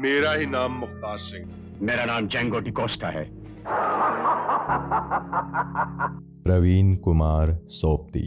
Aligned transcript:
मेरा 0.00 0.32
ही 0.32 0.46
नाम 0.46 0.72
मुख्तार 0.72 1.18
सिंह। 1.18 1.48
मेरा 1.82 2.04
नाम 2.04 2.26
जेंगो 2.26 2.58
डिकोस्टा 2.58 3.08
है। 3.08 3.24
प्रवीण 6.42 6.94
कुमार 6.96 7.58
सोपती। 7.68 8.22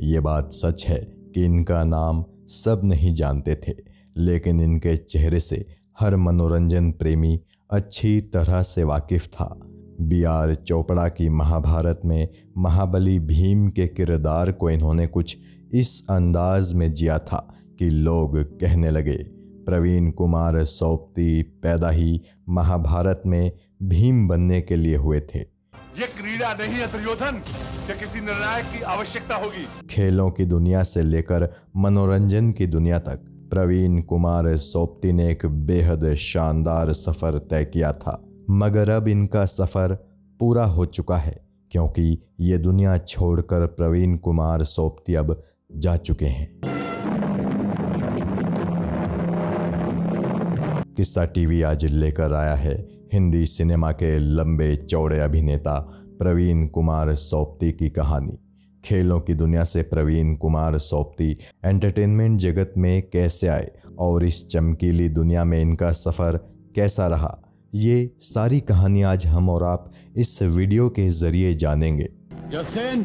ये 0.00 0.20
बात 0.20 0.48
सच 0.52 0.84
है 0.88 0.98
कि 1.34 1.44
इनका 1.44 1.84
नाम 1.84 2.24
सब 2.48 2.80
नहीं 2.84 3.14
जानते 3.14 3.54
थे 3.54 3.74
लेकिन 4.16 4.60
इनके 4.60 4.96
चेहरे 4.96 5.40
से 5.40 5.66
हर 6.00 6.16
मनोरंजन 6.16 6.90
प्रेमी 6.92 7.40
अच्छी 7.70 8.20
तरह 8.20 8.62
से 8.62 8.84
वाकिफ 8.84 9.26
था। 9.26 9.60
बी 10.00 10.22
आर 10.22 10.54
चोपड़ा 10.54 11.08
की 11.08 11.28
महाभारत 11.28 12.00
में 12.04 12.28
महाबली 12.58 13.18
भीम 13.18 13.68
के 13.68 13.86
किरदार 13.86 14.52
को 14.52 14.70
इन्होंने 14.70 15.06
कुछ 15.06 15.36
इस 15.74 16.06
अंदाज 16.10 16.74
में 16.74 16.92
जिया 16.92 17.18
था 17.18 17.54
कि 17.78 17.90
लोग 17.90 18.38
कहने 18.60 18.90
लगे 18.90 19.31
प्रवीण 19.66 20.10
कुमार 20.10 20.64
सोपती 20.64 21.42
पैदा 21.62 21.90
ही 21.90 22.20
महाभारत 22.48 23.22
में 23.26 23.52
भीम 23.82 24.26
बनने 24.28 24.60
के 24.60 24.76
लिए 24.76 24.96
हुए 24.96 25.20
थे। 25.34 25.38
ये 25.98 26.06
क्रीड़ा 26.08 26.52
नहीं 26.52 26.74
है 26.74 26.86
दुर्योधन 26.92 27.42
कि 27.86 27.98
किसी 28.00 28.20
निर्णायक 28.20 28.66
की 28.66 28.82
आवश्यकता 28.82 29.36
होगी। 29.36 29.66
खेलों 29.86 30.30
की 30.30 30.44
दुनिया 30.44 30.82
से 30.82 31.02
लेकर 31.02 31.48
मनोरंजन 31.76 32.50
की 32.50 32.66
दुनिया 32.66 32.98
तक 32.98 33.28
प्रवीण 33.50 34.00
कुमार 34.02 34.56
सोपती 34.56 35.12
ने 35.12 35.30
एक 35.30 35.46
बेहद 35.66 36.14
शानदार 36.14 36.92
सफ़र 36.92 37.38
तय 37.50 37.64
किया 37.64 37.92
था। 37.92 38.18
मगर 38.50 38.90
अब 38.90 39.08
इनका 39.08 39.44
सफ़र 39.46 39.94
पूरा 40.40 40.64
हो 40.64 40.86
चुका 40.86 41.16
है 41.16 41.34
क्योंकि 41.70 42.18
ये 42.40 42.58
दुनिया 42.58 42.96
छोड़कर 42.98 43.66
प्रवीण 43.66 44.16
कुमार 44.16 44.62
सोपती 44.64 45.14
अब 45.14 45.40
जा 45.76 45.96
चुके 45.96 46.26
हैं। 46.26 46.71
किस्सा 51.02 51.24
टीवी 51.24 51.60
आज 51.62 51.84
लेकर 51.84 52.32
आया 52.32 52.54
है। 52.54 52.74
हिंदी 53.12 53.46
सिनेमा 53.46 53.90
के 53.92 54.18
लंबे 54.18 54.74
चौड़े 54.76 55.18
अभिनेता 55.20 55.74
प्रवीण 56.18 56.66
कुमार 56.66 57.14
सोप्ती 57.14 57.70
की 57.72 57.88
कहानी। 57.88 58.38
खेलों 58.84 59.18
की 59.20 59.34
दुनिया 59.34 59.64
से 59.64 59.82
प्रवीण 59.82 60.34
कुमार 60.34 60.78
सोप्ती 60.78 61.30
एंटरटेनमेंट 61.64 62.38
जगत 62.40 62.74
में 62.76 63.02
कैसे 63.02 63.48
आए 63.48 63.70
और 63.98 64.24
इस 64.24 64.48
चमकीली 64.48 65.08
दुनिया 65.08 65.44
में 65.44 65.60
इनका 65.62 65.90
सफ़र 65.92 66.36
कैसा 66.76 67.06
रहा। 67.06 67.36
ये 67.74 68.10
सारी 68.20 68.60
कहानी 68.60 69.02
आज 69.02 69.26
हम 69.26 69.50
और 69.50 69.64
आप 69.64 69.90
इस 70.16 70.42
वीडियो 70.42 70.88
के 70.88 71.08
ज़रिए 71.08 71.54
जानेंगे। 71.54 72.08
जस्टिन 72.52 73.04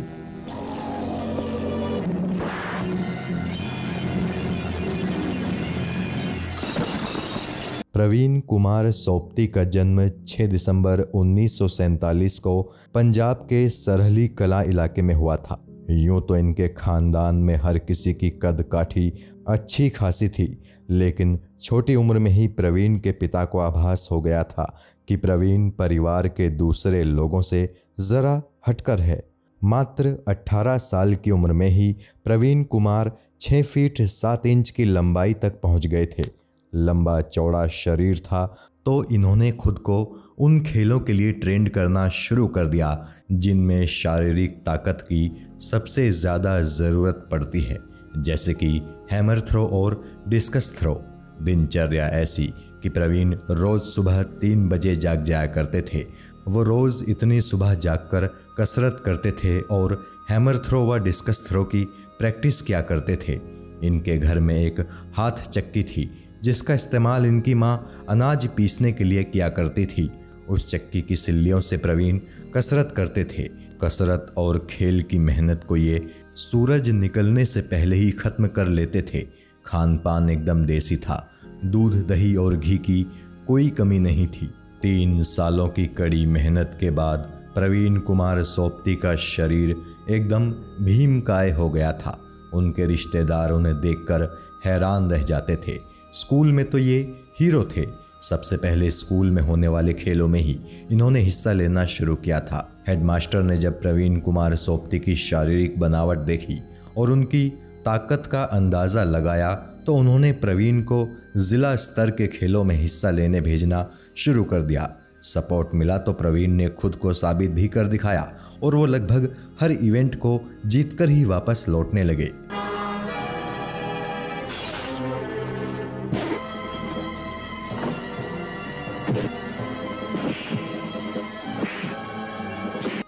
प्रवीण 7.98 8.40
कुमार 8.40 8.90
सोप्ती 8.92 9.46
का 9.48 9.64
जन्म 9.66 10.00
6 10.28 10.48
दिसंबर 10.48 11.00
उन्नीस 11.16 11.58
सौ 11.60 11.68
सैंतालीस 11.68 12.38
को 12.40 12.62
पंजाब 12.96 13.38
के 13.44 13.70
सरहली 13.70 14.28
कला 14.40 14.62
इलाके 14.64 15.02
में 15.02 15.14
हुआ 15.16 15.36
था। 15.38 15.58
यूँ 15.92 16.20
तो 16.22 16.38
इनके 16.38 16.68
खानदान 16.74 17.36
में 17.36 17.56
हर 17.56 17.78
किसी 17.80 18.14
की 18.14 18.30
कद 18.44 18.64
काठी 18.72 19.12
अच्छी 19.48 19.90
खासी 19.90 20.30
थी, 20.30 20.48
लेकिन 20.90 21.38
छोटी 21.62 21.96
उम्र 21.96 22.20
में 22.20 22.32
ही 22.32 22.48
प्रवीण 22.54 23.00
के 23.00 23.12
पिता 23.14 23.46
को 23.46 23.60
आभास 23.60 24.08
हो 24.12 24.22
गया 24.22 24.44
था 24.46 24.74
कि 25.08 25.18
प्रवीण 25.18 25.70
परिवार 25.70 26.28
के 26.28 26.50
दूसरे 26.56 27.04
लोगों 27.04 27.42
से 27.42 27.68
ज़रा 28.00 28.42
हटकर 28.68 29.00
है। 29.02 29.22
मात्र 29.62 30.18
18 30.30 30.78
साल 30.84 31.16
की 31.16 31.32
उम्र 31.32 31.54
में 31.54 31.70
ही 31.70 31.96
प्रवीण 32.26 32.64
कुमार 32.66 33.16
6 33.42 33.64
फीट 33.64 34.02
7 34.12 34.46
इंच 34.46 34.70
की 34.70 34.86
लंबाई 34.86 35.34
तक 35.34 35.62
पहुँच 35.62 35.88
गए 35.88 36.06
थे। 36.08 36.36
लंबा 36.78 37.20
चौड़ा 37.22 37.66
शरीर 37.74 38.20
था 38.20 38.46
तो 38.86 39.04
इन्होंने 39.14 39.52
खुद 39.54 39.80
को 39.80 39.98
उन 40.40 40.60
खेलों 40.64 41.00
के 41.00 41.14
लिए 41.14 41.32
ट्रेंड 41.34 41.70
करना 41.70 42.08
शुरू 42.10 42.46
कर 42.48 42.66
दिया, 42.68 43.08
जिनमें 43.32 43.86
शारीरिक 43.88 44.56
ताकत 44.66 45.02
की 45.02 45.32
सबसे 45.62 46.10
ज़्यादा 46.12 46.60
ज़रूरत 46.62 47.28
पड़ती 47.32 47.62
है, 47.62 47.80
जैसे 48.18 48.54
कि 48.54 48.70
हैमर 49.12 49.42
थ्रो 49.42 49.66
और 49.74 50.02
डिस्कस 50.28 50.74
थ्रो। 50.80 50.94
दिनचर्या 51.42 52.08
ऐसी 52.12 52.46
कि 52.84 52.90
प्रवीण 52.90 53.36
रोज़ 53.52 53.84
सुबह 53.84 54.22
तीन 54.42 54.68
बजे 54.70 54.96
जाग 54.96 55.24
जाया 55.24 55.46
करते 55.48 55.82
थे। 55.84 56.06
वो 56.48 56.64
रोज़ 56.64 57.04
इतनी 57.10 57.40
सुबह 57.42 57.74
जागकर 57.76 58.26
कसरत 58.60 59.02
करते 59.06 59.32
थे 59.34 59.60
और 59.72 60.04
हैमर 60.30 60.58
थ्रो 60.66 60.86
व 60.86 60.98
डिस्कस 61.00 61.44
थ्रो 61.48 61.64
की 61.66 61.84
प्रैक्टिस 62.20 62.62
किया 62.62 62.82
करते 62.84 63.16
थे। 63.18 63.40
इनके 63.84 64.18
घर 64.18 64.40
में 64.40 64.56
एक 64.56 64.80
हाथ 65.18 65.48
चक्की 65.50 65.84
थी 65.84 66.10
जिसका 66.44 66.74
इस्तेमाल 66.74 67.26
इनकी 67.26 67.54
माँ 67.54 68.06
अनाज 68.10 68.48
पीसने 68.48 68.92
के 68.92 69.04
लिए 69.04 69.24
किया 69.24 69.50
करती 69.50 69.86
थी। 69.86 70.12
उस 70.50 70.68
चक्की 70.68 71.02
की 71.02 71.16
सिल्लियों 71.16 71.60
से 71.60 71.78
प्रवीण 71.78 72.20
कसरत 72.56 72.94
करते 72.98 73.24
थे। 73.24 73.44
कसरत 73.84 74.34
और 74.38 74.68
खेल 74.70 75.02
की 75.02 75.18
मेहनत 75.18 75.64
को 75.64 75.76
ये 75.78 76.08
सूरज 76.36 76.90
निकलने 76.90 77.46
से 77.46 77.62
पहले 77.62 77.96
ही 77.96 78.12
ख़त्म 78.12 78.48
कर 78.48 78.68
लेते 78.68 79.02
थे। 79.02 79.26
खान 79.66 79.98
पान 79.98 80.30
एकदम 80.30 80.66
देसी 80.66 80.98
था। 80.98 81.30
दूध, 81.66 82.08
दही 82.08 82.36
और 82.36 82.58
घी 82.58 82.78
की 82.78 83.06
कोई 83.48 83.70
कमी 83.70 84.00
नहीं 84.00 84.28
थी। 84.28 84.54
तीन 84.82 85.24
सालों 85.24 85.68
की 85.68 85.86
कड़ी 85.86 86.26
मेहनत 86.26 86.78
के 86.80 86.90
बाद 86.90 87.34
प्रवीण 87.56 87.98
कुमार 87.98 88.44
सोपती 88.44 88.96
का 88.96 89.16
शरीर 89.16 89.76
एकदम 90.10 90.52
भीमकाय 90.82 91.52
हो 91.52 91.70
गया 91.70 91.94
था। 91.94 92.20
उनके 92.54 92.86
रिश्तेदार 92.86 93.52
उन्हें 93.52 93.82
देखकर 93.82 94.38
हैरान 94.66 95.10
रह 95.10 95.24
जाते 95.24 95.56
थे। 95.56 95.87
स्कूल 96.14 96.52
में 96.52 96.64
तो 96.66 96.78
ये 96.78 97.00
हीरो 97.40 97.64
थे। 97.68 97.86
सबसे 98.22 98.58
पहले 98.58 98.90
स्कूल 98.92 99.32
में 99.32 99.42
होने 99.42 99.68
वाले 99.68 99.94
खेलों 99.94 100.28
में 100.28 100.40
ही 100.40 100.58
इन्होंने 100.92 101.20
हिस्सा 101.20 101.54
लेना 101.54 101.86
शुरू 101.88 102.16
किया 102.16 102.40
था। 102.42 102.68
हेडमास्टर 102.88 103.44
ने 103.44 103.58
जब 103.58 103.82
प्रवीण 103.82 104.20
कुमार 104.20 104.56
सोप्ती 104.56 105.00
की 105.00 105.16
शारीरिक 105.16 105.80
बनावट 105.80 106.18
देखी 106.20 106.60
और 106.98 107.12
उनकी 107.12 107.48
ताकत 107.86 108.26
का 108.26 108.44
अंदाज़ा 108.44 109.04
लगाया 109.04 109.54
तो 109.86 109.96
उन्होंने 109.96 110.32
प्रवीण 110.34 110.82
को 110.84 111.08
ज़िला 111.40 111.76
स्तर 111.76 112.10
के 112.12 112.28
खेलों 112.28 112.64
में 112.64 112.76
हिस्सा 112.76 113.10
लेने 113.10 113.42
भेजना 113.42 113.90
शुरू 114.18 114.44
कर 114.44 114.62
दिया। 114.62 114.90
सपोर्ट 115.24 115.68
मिला 115.74 115.98
तो 115.98 116.14
प्रवीण 116.14 116.52
ने 116.52 116.68
खुद 116.72 116.96
को 116.96 117.14
साबित 117.14 117.52
भी 117.52 117.68
कर 117.68 117.88
दिखाया 117.88 118.32
और 118.64 118.76
वो 118.76 118.86
लगभग 118.86 119.30
हर 119.62 119.72
इवेंट 119.72 120.16
को 120.16 120.40
जीतकर 120.66 121.10
ही 121.10 121.24
वापस 121.26 121.66
लौटने 121.70 122.04
लगे। 122.04 122.32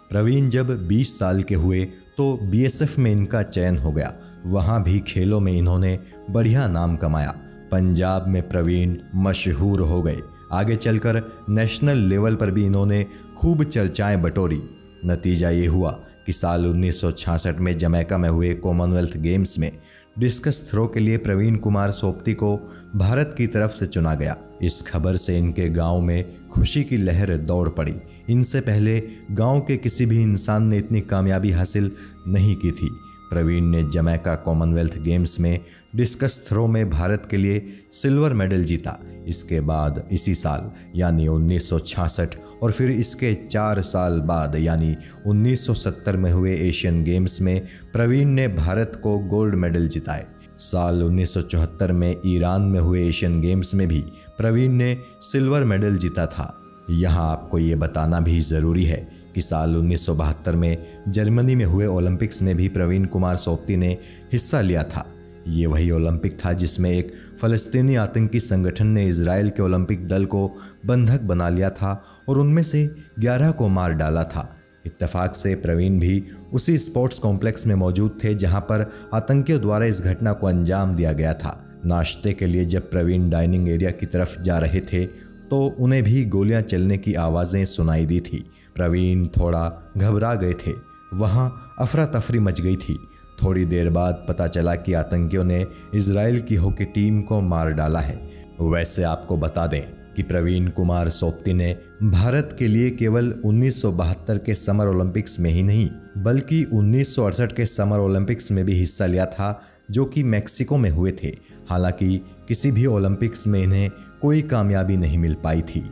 प्रवीण 0.10 0.50
जब 0.50 0.88
20 0.88 1.20
साल 1.20 1.44
के 1.44 1.56
हुए 1.56 1.86
तो 2.18 2.40
बीएसएफ 2.42 3.00
में 3.00 3.12
इनका 3.12 3.44
चयन 3.44 3.78
हो 3.78 3.92
गया। 3.92 4.16
वहाँ 4.46 4.84
भी 4.84 5.00
खेलों 5.00 5.40
में 5.40 5.54
इन्होंने 5.54 6.00
बढ़िया 6.32 6.68
नाम 6.68 6.96
कमाया। 6.96 7.36
पंजाब 7.72 8.28
में 8.28 8.50
प्रवीण 8.50 8.98
मशहूर 9.16 9.80
हो 9.80 10.02
गए। 10.02 10.18
आगे 10.52 10.76
चलकर 10.76 11.24
नेशनल 11.50 11.98
लेवल 11.98 12.36
पर 12.36 12.52
भी 12.52 12.66
इन्होंने 12.66 13.06
खूब 13.38 13.64
चर्चाएँ 13.64 14.18
बटोरी। 14.18 14.62
नतीजा 15.06 15.50
ये 15.50 15.66
हुआ 15.66 15.92
कि 16.26 16.34
साल 16.34 16.66
1966 16.66 17.60
में 17.60 17.78
जमैका 17.78 18.18
में 18.18 18.30
हुए 18.30 18.54
कॉमनवेल्थ 18.54 19.18
गेम्स 19.18 19.60
में 19.60 19.72
डिस्कस 20.20 20.68
थ्रो 20.72 20.88
के 20.88 21.00
लिए 21.00 21.18
प्रवीण 21.18 21.56
कुमार 21.56 21.92
सोपती 21.92 22.34
को 22.34 22.56
भारत 22.96 23.36
की 23.38 23.48
तरफ़ 23.48 23.72
से 23.72 23.86
चुना 23.88 24.14
गया। 24.16 24.38
इस 24.62 24.82
खबर 24.82 25.16
से 25.16 25.38
इनके 25.38 25.70
गाँव 25.70 26.02
में 26.02 26.50
खुशी 26.50 26.84
की 26.84 26.98
लहर 26.98 27.38
दौड़ 27.38 27.70
पड़ी। 27.70 27.96
इनसे 28.30 28.62
पहले 28.62 29.04
गाँव 29.32 29.60
के 29.60 29.78
किसी 29.78 30.06
भी 30.06 30.22
इंसान 30.22 30.64
ने 30.64 30.78
इतनी 30.78 31.02
कामयाबी 31.02 31.52
हासिल 31.52 31.92
नहीं 32.28 32.56
की 32.56 32.72
थी। 32.72 32.90
प्रवीण 33.30 33.66
ने 33.66 33.84
जमैका 33.84 34.36
कॉमनवेल्थ 34.36 34.98
गेम्स 35.00 35.40
में 35.40 35.60
डिस्कस 35.96 36.44
थ्रो 36.48 36.66
में 36.68 36.90
भारत 36.90 37.28
के 37.32 37.38
लिए 37.38 37.66
सिल्वर 37.92 38.34
मेडल 38.34 38.64
जीता। 38.64 38.98
इसके 39.28 39.60
बाद 39.62 40.04
इसी 40.12 40.36
साल, 40.36 40.72
यानी 40.96 41.28
1966 41.28 42.36
और 42.64 42.72
फिर 42.72 42.92
इसके 42.92 43.34
चार 43.36 43.82
साल 43.82 44.20
बाद, 44.22 44.56
यानी 44.56 44.96
1970 45.28 46.18
में 46.18 46.32
हुए 46.32 46.56
एशियन 46.58 47.04
गेम्स 47.04 47.42
में 47.42 47.60
प्रवीण 47.94 48.28
ने 48.28 48.48
भारत 48.48 49.00
को 49.04 49.18
गोल्ड 49.20 49.56
मेडल 49.56 49.88
जिताए। 49.88 50.26
साल 50.58 51.04
1974 51.04 51.92
में 51.92 52.16
ईरान 52.26 52.62
में 52.62 52.80
हुए 52.80 53.08
एशियन 53.08 53.40
गेम्स 53.42 53.76
में 53.76 53.88
भी 53.88 54.00
प्रवीण 54.38 54.72
ने 54.72 54.98
सिल्वर 55.22 55.64
मेडल 55.64 55.98
जीता 55.98 56.26
था। 56.26 56.54
यहाँ 56.90 57.32
आपको 57.32 57.60
ये 57.60 57.76
बताना 57.76 58.20
भी 58.20 58.40
ज़रूरी 58.40 58.84
है 58.84 59.19
कि 59.36 59.42
साल 59.42 59.76
1972 59.76 60.56
में 60.56 60.86
जर्मनी 61.08 61.56
में 61.56 61.66
हुए 61.66 61.86
ओलंपिक्स 61.86 62.42
में 62.42 62.56
भी 62.56 62.68
प्रवीण 62.70 63.06
कुमार 63.06 63.36
सोप्ती 63.36 63.78
ने 63.78 63.98
हिस्सा 64.34 64.62
लिया 64.62 64.84
था। 64.84 65.06
ये 65.48 65.66
वही 65.66 65.90
ओलंपिक 65.92 66.38
था 66.40 66.54
जिसमें 66.54 66.90
एक 66.92 67.12
फ़लस्तीनी 67.42 67.96
आतंकी 67.96 68.40
संगठन 68.40 68.88
ने 68.88 69.08
इसराइल 69.08 69.50
के 69.50 69.62
ओलंपिक 69.62 70.08
दल 70.08 70.26
को 70.26 70.48
बंधक 70.86 71.22
बना 71.22 71.50
लिया 71.50 71.70
था 71.70 72.02
और 72.30 72.40
उनमें 72.40 72.64
से 72.64 72.86
11 73.20 73.52
को 73.52 73.68
मार 73.68 73.94
डाला 73.94 74.24
था। 74.24 74.50
इत्तेफाक 74.86 75.36
से 75.36 75.54
प्रवीण 75.56 76.00
भी 76.00 76.24
उसी 76.54 76.78
स्पोर्ट्स 76.78 77.20
कॉम्प्लेक्स 77.20 77.68
में 77.68 77.74
मौजूद 77.76 78.20
थे 78.24 78.34
जहाँ 78.36 78.62
पर 78.62 78.90
आतंकियों 79.14 79.62
द्वारा 79.62 79.86
इस 79.86 80.02
घटना 80.02 80.34
को 80.34 80.48
अंजाम 80.48 80.96
दिया 80.96 81.14
गया 81.14 81.34
था। 81.34 81.58
नाश्ते 81.86 82.34
के 82.34 82.46
लिए 82.46 82.66
जब 82.66 82.90
प्रवीण 82.92 83.30
डाइनिंग 83.30 83.70
एरिया 83.70 83.92
की 83.92 84.06
तरफ़ 84.06 84.40
जा 84.42 84.58
रहे 84.58 84.82
थे 84.84 85.06
तो 85.50 85.66
उन्हें 85.80 86.04
भी 86.04 86.24
गोलियाँ 86.26 86.62
चलने 86.62 86.98
की 86.98 87.14
आवाज़ें 87.14 87.64
सुनाई 87.66 88.06
दी 88.06 88.20
थी। 88.20 88.44
प्रवीण 88.80 89.26
थोड़ा 89.26 89.92
घबरा 89.98 90.36
गए 90.36 90.54
थे। 90.54 90.72
वहाँ 91.14 91.76
अफरा 91.80 92.06
तफरी 92.06 92.40
मच 92.40 92.62
गई 92.62 92.76
थी। 92.76 93.00
थोड़ी 93.44 93.66
देर 93.66 93.90
बाद 93.90 94.26
पता 94.28 94.48
चला 94.48 94.76
कि 94.76 94.94
आतंकियों 94.94 95.44
ने 95.44 95.68
इसराइल 95.94 96.42
की 96.42 96.56
हॉकी 96.56 96.86
टीम 96.86 97.22
को 97.22 97.42
मार 97.42 97.72
डाला 97.72 98.00
है। 98.00 98.30
वैसे 98.62 99.04
आपको 99.04 99.38
बता 99.38 99.68
दें 99.68 99.82
कि 100.16 100.24
प्रवीण 100.24 100.68
कुमार 100.68 101.10
सोप्ती 101.10 101.54
ने 101.54 101.78
भारत 102.04 102.56
के 102.60 102.68
लिए 102.68 102.92
केवल 102.92 103.42
1972 103.46 104.38
के 104.38 104.56
समर 104.56 104.88
ओलंपिक्स 104.88 105.40
में 105.40 105.52
ही 105.52 105.64
नहीं, 105.64 105.90
बल्कि 106.18 106.66
1968 106.74 107.52
के 107.52 107.66
समर 107.66 107.98
ओलंपिक्स 107.98 108.52
में 108.52 108.66
भी 108.66 108.74
हिस्सा 108.74 109.06
लिया 109.06 109.26
था, 109.26 109.62
जो 109.92 110.06
कि 110.06 110.24
मैक्सिको 110.24 110.78
में 110.78 110.90
हुए 110.90 111.12
थे। 111.12 111.36
हालाँकि 111.70 112.26
किसी 112.48 112.72
भी 112.72 112.86
ओलंपिक्स 112.86 113.48
में 113.48 113.64
इन्हें 113.64 113.92
कोई 114.22 114.42
कामयाबी 114.42 114.98
नहीं 114.98 115.18
मिल 115.18 115.34
पाई 115.44 115.62
थी। 115.62 115.92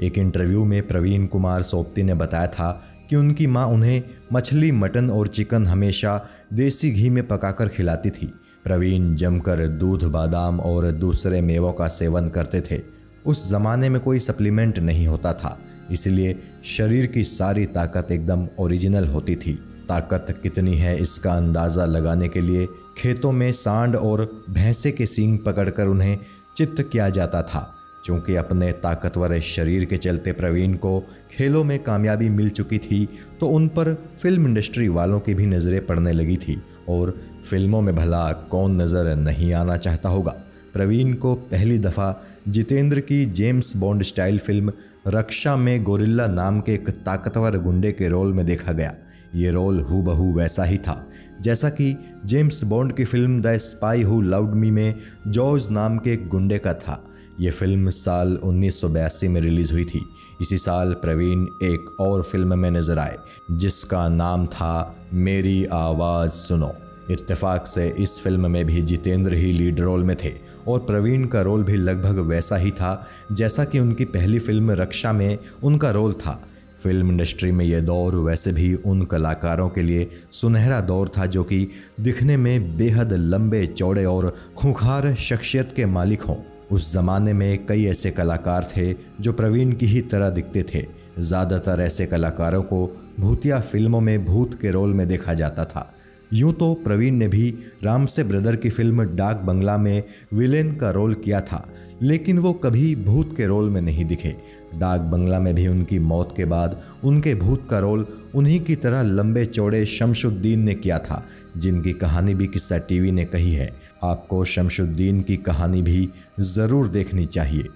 एक 0.00 0.18
इंटरव्यू 0.18 0.64
में 0.64 0.86
प्रवीण 0.86 1.26
कुमार 1.26 1.62
सोप्ती 1.62 2.02
ने 2.02 2.14
बताया 2.14 2.46
था 2.48 2.70
कि 3.10 3.16
उनकी 3.16 3.46
माँ 3.46 3.66
उन्हें 3.66 4.02
मछली, 4.32 4.70
मटन 4.72 5.10
और 5.10 5.28
चिकन 5.28 5.66
हमेशा 5.66 6.20
देसी 6.52 6.90
घी 6.90 7.10
में 7.10 7.26
पकाकर 7.28 7.68
खिलाती 7.68 8.10
थी। 8.10 8.32
प्रवीण 8.64 9.14
जमकर 9.14 9.66
दूध, 9.68 10.04
बादाम 10.04 10.60
और 10.60 10.90
दूसरे 10.92 11.40
मेवों 11.40 11.72
का 11.72 11.88
सेवन 11.88 12.28
करते 12.28 12.60
थे। 12.60 12.80
उस 13.26 13.48
जमाने 13.50 13.88
में 13.88 14.00
कोई 14.02 14.18
सप्लीमेंट 14.18 14.78
नहीं 14.78 15.06
होता 15.06 15.32
था, 15.32 15.58
इसलिए 15.90 16.38
शरीर 16.66 17.06
की 17.06 17.24
सारी 17.24 17.66
ताकत 17.68 18.12
एकदम 18.12 18.46
ओरिजिनल 18.58 19.08
होती 19.08 19.36
थी। 19.36 19.52
ताकत 19.88 20.26
कितनी 20.42 20.74
है 20.74 20.96
इसका 20.98 21.32
अंदाज़ा 21.32 21.84
लगाने 21.86 22.28
के 22.28 22.40
लिए 22.40 22.66
खेतों 22.98 23.32
में 23.32 23.50
सांड 23.52 23.96
और 23.96 24.24
भैंसे 24.50 24.92
के 24.92 25.06
सींग 25.06 25.38
पकड़कर 25.38 25.86
उन्हें 25.86 26.18
चित्त 26.56 26.82
किया 26.92 27.08
जाता 27.08 27.42
था। 27.42 27.62
चूँकि 28.04 28.34
अपने 28.36 28.70
ताकतवर 28.82 29.38
शरीर 29.40 29.84
के 29.84 29.96
चलते 29.96 30.32
प्रवीण 30.32 30.74
को 30.74 30.98
खेलों 31.30 31.64
में 31.64 31.78
कामयाबी 31.78 32.28
मिल 32.30 32.48
चुकी 32.50 32.78
थी 32.78 33.06
तो 33.40 33.48
उन 33.48 33.66
पर 33.68 33.94
फ़िल्म 34.18 34.46
इंडस्ट्री 34.48 34.88
वालों 34.88 35.20
की 35.20 35.34
भी 35.34 35.46
नज़रें 35.46 35.84
पड़ने 35.86 36.12
लगी 36.12 36.36
थी 36.36 36.60
और 36.88 37.18
फ़िल्मों 37.44 37.80
में 37.82 37.94
भला 37.96 38.30
कौन 38.50 38.80
नज़र 38.82 39.14
नहीं 39.16 39.52
आना 39.54 39.76
चाहता 39.76 40.08
होगा। 40.08 40.34
प्रवीण 40.72 41.12
को 41.14 41.34
पहली 41.34 41.78
दफ़ा 41.78 42.14
जितेंद्र 42.48 43.00
की 43.00 43.24
James 43.26 43.76
Bond 43.76 44.02
style 44.02 44.38
film 44.38 44.72
Raksha 45.08 45.56
में 45.56 45.82
गोरिल्ला 45.84 46.26
नाम 46.26 46.60
के 46.60 46.74
एक 46.74 46.90
ताकतवर 47.06 47.58
गुंडे 47.58 47.92
के 47.92 48.08
रोल 48.08 48.32
में 48.32 48.44
देखा 48.46 48.72
गया। 48.72 48.94
ये 49.34 49.50
रोल 49.50 49.80
हूबहू 49.80 50.32
वैसा 50.34 50.64
ही 50.64 50.78
था। 50.78 50.94
जैसा 51.40 51.68
कि 51.70 51.94
जेम्स 52.26 52.62
बॉन्ड 52.64 52.92
की 52.92 53.04
film 53.04 53.40
the 53.42 53.56
spy 53.58 54.02
who 54.02 54.20
loved 54.22 54.54
me 54.54 54.70
में 54.70 54.94
जॉर्ज 55.28 55.70
नाम 55.70 55.98
के 55.98 56.12
एक 56.12 56.28
गुंडे 56.28 56.58
का 56.58 56.72
था। 56.74 57.02
ये 57.40 57.50
फ़िल्म 57.50 57.90
साल 57.90 58.36
उन्नीस 58.44 58.80
सौ 58.80 58.88
बयासी 58.88 59.28
में 59.28 59.40
रिलीज़ 59.40 59.72
हुई 59.72 59.84
थी। 59.84 60.04
इसी 60.40 60.58
साल 60.58 60.92
प्रवीण 60.94 61.46
एक 61.62 61.96
और 62.00 62.22
फ़िल्म 62.22 62.58
में 62.58 62.70
नज़र 62.70 62.98
आए, 62.98 63.16
जिसका 63.50 64.08
नाम 64.08 64.46
था 64.46 64.94
मेरी 65.12 65.64
आवाज़ 65.72 66.30
सुनो। 66.30 66.72
इत्तेफाक 67.10 67.66
से 67.66 67.88
इस 67.98 68.18
फ़िल्म 68.18 68.50
में 68.50 68.64
भी 68.66 68.82
जितेंद्र 68.82 69.34
ही 69.34 69.52
लीड 69.52 69.80
रोल 69.80 70.04
में 70.04 70.16
थे 70.16 70.32
और 70.68 70.78
प्रवीण 70.80 71.26
का 71.26 71.40
रोल 71.42 71.62
भी 71.64 71.76
लगभग 71.76 72.18
वैसा 72.20 72.56
ही 72.56 72.70
था, 72.70 73.02
जैसा 73.32 73.64
कि 73.64 73.78
उनकी 73.78 74.04
पहली 74.06 74.38
फ़िल्म 74.38 74.70
रक्षा 74.72 75.12
में 75.12 75.38
उनका 75.62 75.90
रोल 75.90 76.12
था। 76.14 76.40
फ़िल्म 76.82 77.10
इंडस्ट्री 77.10 77.50
में 77.52 77.64
यह 77.64 77.80
दौर 77.80 78.14
वैसे 78.16 78.52
भी 78.52 78.74
उन 78.74 79.04
कलाकारों 79.06 79.68
के 79.68 79.82
लिए 79.82 80.08
सुनहरा 80.32 80.80
दौर 80.82 81.08
था 81.08 81.26
जो 81.26 81.42
कि 81.44 81.66
दिखने 82.00 82.36
में 82.36 82.76
बेहद 82.76 83.12
लंबे, 83.12 83.66
चौड़े 83.66 84.04
और 84.04 84.34
खूंखार 84.56 85.14
शख्सियत 85.16 85.72
के 85.76 85.86
मालिक 85.86 86.22
हों। 86.22 86.36
उस 86.72 86.92
ज़माने 86.92 87.32
में 87.32 87.66
कई 87.66 87.84
ऐसे 87.84 88.10
कलाकार 88.10 88.68
थे 88.76 88.92
जो 89.20 89.32
प्रवीण 89.32 89.72
की 89.72 89.86
ही 89.86 90.00
तरह 90.02 90.30
दिखते 90.30 90.62
थे। 90.74 90.86
ज़्यादातर 91.18 91.80
ऐसे 91.80 92.06
कलाकारों 92.06 92.62
को 92.62 92.86
भूतिया 93.20 93.60
फ़िल्मों 93.60 94.00
में 94.00 94.24
भूत 94.24 94.54
के 94.54 94.70
रोल 94.70 94.94
में 94.94 95.06
देखा 95.08 95.34
जाता 95.34 95.64
था। 95.64 95.92
यूँ 96.32 96.52
तो 96.52 96.72
प्रवीण 96.84 97.14
ने 97.14 97.28
भी 97.28 97.48
राम 97.84 98.06
से 98.06 98.24
ब्रदर 98.24 98.56
की 98.56 98.70
फ़िल्म 98.70 99.04
डाक 99.16 99.36
बंगला 99.36 99.76
में 99.78 100.02
विलेन 100.34 100.74
का 100.76 100.90
रोल 100.90 101.14
किया 101.14 101.40
था, 101.40 101.66
लेकिन 102.02 102.38
वो 102.38 102.52
कभी 102.54 102.94
भूत 102.96 103.36
के 103.36 103.46
रोल 103.46 103.70
में 103.70 103.80
नहीं 103.80 104.04
दिखे। 104.04 104.34
डाक 104.74 105.00
बंगला 105.02 105.38
में 105.40 105.54
भी 105.54 105.66
उनकी 105.66 105.98
मौत 106.00 106.34
के 106.36 106.44
बाद 106.44 106.80
उनके 107.04 107.34
भूत 107.34 107.66
का 107.70 107.78
रोल 107.78 108.06
उन्हीं 108.34 108.60
की 108.60 108.76
तरह 108.76 109.02
लंबे 109.02 109.44
चौड़े 109.46 109.84
शमशुद्दीन 109.86 110.60
ने 110.60 110.74
किया 110.74 110.98
था, 110.98 111.24
जिनकी 111.56 111.92
कहानी 111.94 112.34
भी 112.34 112.46
किस्सा 112.46 112.78
टीवी 112.78 113.10
ने 113.12 113.24
कही 113.24 113.52
है। 113.52 113.70
आपको 114.02 114.44
शमशुद्दीन 114.46 115.20
की 115.20 115.36
कहानी 115.38 115.82
भी 115.82 116.08
ज़रूर 116.40 116.88
देखनी 116.88 117.24
चाहिए। 117.26 117.68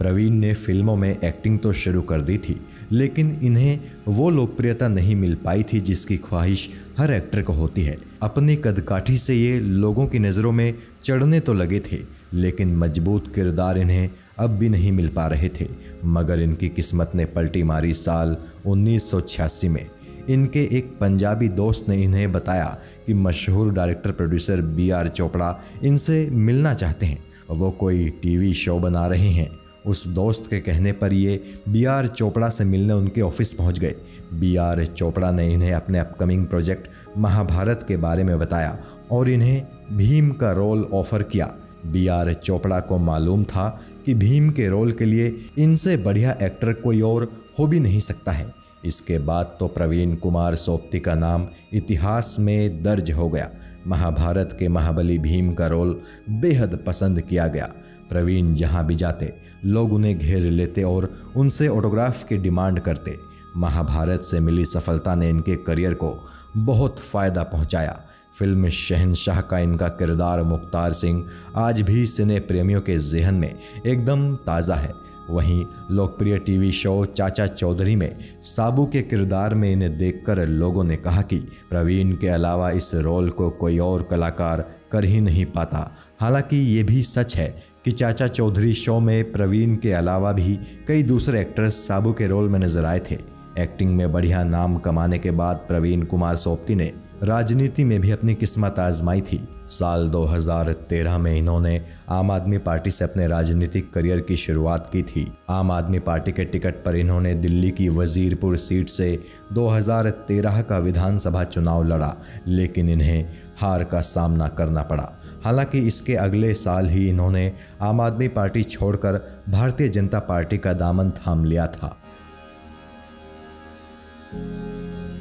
प्रवीण 0.00 0.34
ने 0.34 0.52
फ़िल्मों 0.54 0.94
में 0.96 1.10
एक्टिंग 1.10 1.58
तो 1.58 1.72
शुरू 1.72 2.02
कर 2.02 2.20
दी 2.20 2.36
थी, 2.38 2.56
लेकिन 2.92 3.38
इन्हें 3.42 3.80
वो 4.08 4.30
लोकप्रियता 4.30 4.88
नहीं 4.88 5.16
मिल 5.16 5.34
पाई 5.34 5.62
थी 5.62 5.80
जिसकी 5.80 6.16
ख्वाहिश 6.18 6.68
हर 6.98 7.12
एक्टर 7.12 7.42
को 7.42 7.52
होती 7.52 7.82
है। 7.82 7.96
अपनी 8.22 8.56
कदकाठी 8.56 9.16
से 9.18 9.34
ये 9.34 9.58
लोगों 9.60 10.06
की 10.06 10.18
नज़रों 10.18 10.52
में 10.52 10.74
चढ़ने 11.02 11.40
तो 11.40 11.52
लगे 11.54 11.80
थे, 11.82 11.98
लेकिन 12.34 12.76
मज़बूत 12.76 13.32
किरदार 13.34 13.78
इन्हें 13.78 14.10
अब 14.38 14.50
भी 14.50 14.68
नहीं 14.68 14.92
मिल 14.92 15.08
पा 15.08 15.26
रहे 15.26 15.48
थे, 15.50 15.68
मगर 16.06 16.40
इनकी 16.40 16.68
किस्मत 16.70 17.12
ने 17.14 17.24
पलटी 17.26 17.62
मारी 17.64 17.92
साल 17.94 18.36
उन्नीस 18.66 19.10
सौ 19.10 19.20
छियासी 19.20 19.68
में। 19.68 19.86
इनके 20.28 20.68
एक 20.72 20.96
पंजाबी 21.00 21.48
दोस्त 21.50 21.88
ने 21.88 22.02
इन्हें 22.02 22.30
बताया 22.32 22.76
कि 23.06 23.14
मशहूर 23.14 23.72
director 23.74 24.10
producer 24.12 24.62
B 24.62 24.90
R 24.90 25.08
Chopra 25.10 25.58
इनसे 25.84 26.28
मिलना 26.30 26.74
चाहते 26.74 27.06
हैं। 27.06 27.24
वो 27.50 27.70
कोई 27.70 28.08
टीवी 28.22 28.52
शो 28.54 28.78
बना 28.78 29.06
रहे 29.06 29.28
हैं 29.30 29.48
उस 29.86 30.06
दोस्त 30.08 30.46
के 30.50 30.60
कहने 30.60 30.92
पर 30.92 31.12
ये 31.12 31.42
बी 31.68 31.84
आर 31.84 32.06
चोपड़ा 32.06 32.48
से 32.48 32.64
मिलने 32.64 32.92
उनके 32.92 33.20
ऑफ़िस 33.20 33.54
पहुँच 33.54 33.78
गए। 33.78 33.94
बी 34.34 34.54
आर 34.56 34.84
चोपड़ा 34.84 35.30
ने 35.30 35.52
इन्हें 35.52 35.72
अपने 35.72 35.98
अपकमिंग 35.98 36.46
प्रोजेक्ट 36.46 36.88
महाभारत 37.18 37.84
के 37.88 37.96
बारे 37.96 38.24
में 38.24 38.38
बताया 38.38 38.78
और 39.10 39.28
इन्हें 39.28 39.62
भीम 39.96 40.30
का 40.30 40.52
रोल 40.52 40.84
ऑफ़र 40.92 41.22
किया। 41.22 41.52
बी 41.86 42.06
आर 42.06 42.32
चोपड़ा 42.34 42.80
को 42.80 42.98
मालूम 42.98 43.44
था 43.44 43.68
कि 44.06 44.14
भीम 44.14 44.50
के 44.50 44.68
रोल 44.68 44.92
के 44.92 45.04
लिए 45.04 45.34
इनसे 45.58 45.96
बढ़िया 45.96 46.36
एक्टर 46.42 46.72
कोई 46.72 47.00
और 47.00 47.32
हो 47.58 47.66
भी 47.66 47.80
नहीं 47.80 48.00
सकता 48.00 48.32
है। 48.32 48.59
इसके 48.84 49.18
बाद 49.18 49.56
तो 49.60 49.66
प्रवीण 49.68 50.14
कुमार 50.16 50.54
सोप्ती 50.54 50.98
का 50.98 51.14
नाम 51.14 51.46
इतिहास 51.72 52.36
में 52.40 52.82
दर्ज 52.82 53.10
हो 53.12 53.28
गया। 53.28 53.50
महाभारत 53.86 54.56
के 54.58 54.68
महाबली 54.68 55.18
भीम 55.18 55.52
का 55.52 55.66
रोल 55.66 56.00
बेहद 56.30 56.78
पसंद 56.86 57.20
किया 57.20 57.46
गया। 57.46 57.66
प्रवीण 58.10 58.52
जहाँ 58.54 58.86
भी 58.86 58.94
जाते, 58.94 59.32
लोग 59.64 59.92
उन्हें 59.92 60.18
घेर 60.18 60.42
लेते 60.42 60.82
और 60.82 61.12
उनसे 61.36 61.68
ऑटोग्राफ 61.68 62.22
की 62.24 62.36
डिमांड 62.38 62.80
करते। 62.80 63.16
महाभारत 63.56 64.22
से 64.22 64.40
मिली 64.40 64.64
सफलता 64.64 65.14
ने 65.14 65.28
इनके 65.28 65.56
करियर 65.58 65.94
को 65.94 66.16
बहुत 66.56 66.98
फ़ायदा 67.00 67.42
पहुँचाया। 67.42 68.00
फ़िल्म 68.34 68.68
शहनशाह 68.68 69.40
का 69.40 69.58
इनका 69.58 69.88
किरदार 69.90 70.42
मुख्तार 70.42 70.92
सिंह 70.92 71.24
आज 71.56 71.80
भी 71.80 72.06
सिने 72.06 72.38
प्रेमियों 72.40 72.80
के 72.80 72.96
जहन 73.00 73.34
में 73.34 73.54
एकदम 73.86 74.34
ताज़ा 74.36 74.74
है। 74.74 74.92
वहीं 75.30 75.64
लोकप्रिय 75.90 76.38
टीवी 76.38 76.70
शो 76.72 77.04
चाचा 77.06 77.46
चौधरी 77.46 77.96
में 77.96 78.10
साबू 78.42 78.84
के 78.86 79.02
किरदार 79.02 79.54
में 79.54 79.70
इन्हें 79.72 79.96
देखकर 79.98 80.46
लोगों 80.48 80.84
ने 80.84 80.96
कहा 80.96 81.22
कि 81.22 81.38
प्रवीण 81.70 82.12
के 82.12 82.28
अलावा 82.28 82.70
इस 82.70 82.94
रोल 82.94 83.30
को 83.30 83.50
कोई 83.50 83.78
और 83.78 84.02
कलाकार 84.02 84.64
कर 84.92 85.04
ही 85.04 85.20
नहीं 85.20 85.44
पाता। 85.46 85.90
हालाँकि 86.20 86.56
ये 86.56 86.82
भी 86.82 87.02
सच 87.02 87.36
है 87.36 87.48
कि 87.84 87.90
चाचा 87.90 88.26
चौधरी 88.26 88.72
शो 88.74 88.98
में 89.00 89.32
प्रवीण 89.32 89.76
के 89.76 89.92
अलावा 89.92 90.32
भी 90.32 90.58
कई 90.88 91.02
दूसरे 91.02 91.40
एक्टर्स 91.40 91.74
साबू 91.88 92.12
के 92.12 92.26
रोल 92.26 92.48
में 92.48 92.58
नज़र 92.60 92.84
आए 92.84 93.00
थे। 93.10 93.18
एक्टिंग 93.58 93.94
में 93.96 94.12
बढ़िया 94.12 94.42
नाम 94.44 94.76
कमाने 94.78 95.18
के 95.18 95.30
बाद 95.30 95.64
प्रवीण 95.68 96.02
कुमार 96.02 96.36
सोपती 96.36 96.74
ने 96.74 96.92
राजनीति 97.22 97.84
में 97.84 98.00
भी 98.00 98.10
अपनी 98.10 98.34
किस्मत 98.34 98.78
आजमाई 98.78 99.20
थी। 99.20 99.40
साल 99.70 100.08
2013 100.08 101.18
में 101.18 101.38
इन्होंने 101.38 101.80
आम 102.08 102.30
आदमी 102.30 102.58
पार्टी 102.58 102.90
से 102.90 103.04
अपने 103.04 103.26
राजनीतिक 103.28 103.90
करियर 103.92 104.20
की 104.20 104.36
शुरुआत 104.36 104.90
की 104.90 105.02
थी। 105.02 105.26
आम 105.50 105.70
आदमी 105.70 105.98
पार्टी 105.98 106.32
के 106.32 106.44
टिकट 106.44 106.74
पर 106.84 106.96
इन्होंने 106.96 107.34
दिल्ली 107.34 107.70
की 107.70 107.88
वजीरपुर 107.88 108.56
सीट 108.56 108.88
से 108.88 109.22
2013 109.52 110.62
का 110.62 110.78
विधानसभा 110.78 111.44
चुनाव 111.44 111.84
लड़ा, 111.84 112.14
लेकिन 112.46 112.88
इन्हें 112.88 113.32
हार 113.58 113.84
का 113.84 114.00
सामना 114.00 114.48
करना 114.48 114.82
पड़ा। 114.82 115.12
हालाँकि 115.44 115.78
इसके 115.78 116.14
अगले 116.14 116.54
साल 116.54 116.88
ही 116.88 117.08
इन्होंने 117.08 117.52
आम 117.82 118.00
आदमी 118.00 118.28
पार्टी 118.28 118.62
छोड़कर 118.62 119.42
भारतीय 119.48 119.88
जनता 119.88 120.18
पार्टी 120.18 120.58
का 120.58 120.72
दामन 120.72 121.10
थाम 121.10 121.44
लिया 121.44 121.66
था। 121.66 121.96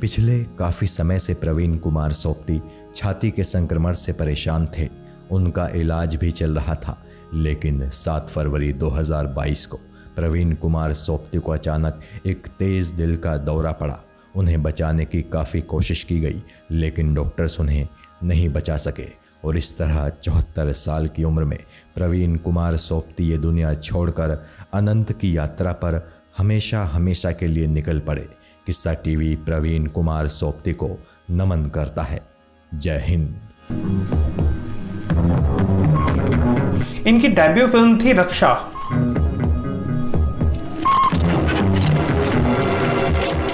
पिछले 0.02 0.44
काफ़ी 0.44 0.88
समय 0.88 1.20
से 1.20 1.34
प्रवीण 1.34 1.78
कुमार 1.78 2.12
सोपती 2.12 2.62
छाती 2.96 3.32
के 3.32 3.44
संक्रमण 3.44 3.94
से 3.94 4.14
परेशान 4.14 4.68
थे। 4.78 4.88
उनका 5.32 5.68
इलाज 5.68 6.16
भी 6.16 6.32
चल 6.32 6.56
रहा 6.56 6.76
था, 6.76 7.06
लेकिन 7.34 7.90
7 7.90 8.30
फरवरी 8.30 8.74
2022 8.74 9.66
को 9.66 9.78
प्रवीण 10.16 10.54
कुमार 10.54 10.94
सोपती 10.94 11.38
को 11.38 11.52
अचानक 11.52 12.00
एक 12.26 12.48
तेज़ 12.60 12.94
दिल 12.94 13.18
का 13.18 13.38
दौरा 13.38 13.72
पड़ा। 13.72 14.00
उन्हें 14.36 14.64
बचाने 14.64 15.06
की 15.06 15.22
काफ़ी 15.22 15.62
कोशिश 15.62 16.04
की 16.04 16.20
गई, 16.20 16.42
लेकिन 16.72 17.14
डॉक्टर्स 17.14 17.60
उन्हें 17.60 17.88
नहीं 18.24 18.50
बचा 18.50 18.78
सके। 18.78 19.08
और 19.46 19.58
इस 19.58 19.78
तरह 19.78 20.10
चौहत्तर 20.10 20.72
साल 20.72 21.08
की 21.08 21.24
उम्र 21.24 21.44
में 21.44 21.58
प्रवीण 21.96 22.36
कुमार 22.36 22.78
सोपती 22.78 23.24
ये 23.24 23.38
दुनिया 23.38 23.74
छोड़कर 23.74 24.46
अनंत 24.74 25.12
की 25.12 25.38
यात्रा 25.38 25.72
पर 25.72 26.10
हमेशा 26.38 26.84
हमेशा 26.84 27.32
के 27.32 27.48
लिए 27.48 27.68
निकल 27.68 28.00
पड़े। 28.00 28.30
किस्सा 28.66 28.94
टीवी 28.94 29.36
प्रवीण 29.36 29.86
कुमार 29.86 30.28
सोपती 30.28 30.74
को 30.74 30.90
नमन 31.32 31.66
करता 31.66 32.04
है। 32.04 32.28
जय 32.74 33.04
हिंद। 33.04 33.40
इनकी 37.08 37.28
डेब्यू 37.28 37.68
फ़िल्म 37.68 38.06
थी 38.06 38.14
रक्षा। 38.14 38.72